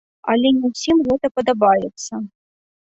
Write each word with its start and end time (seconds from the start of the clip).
Але 0.35 0.51
не 0.59 0.67
ўсім 0.71 1.03
гэта 1.11 1.31
падабаецца. 1.41 2.13